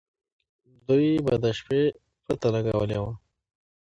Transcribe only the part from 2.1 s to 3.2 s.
پته لګولې وه.